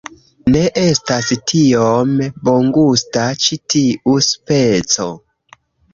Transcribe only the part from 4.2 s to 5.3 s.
speco